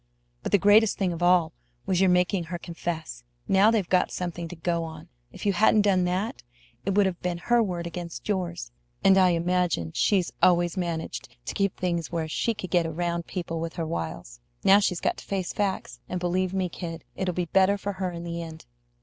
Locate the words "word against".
7.61-8.27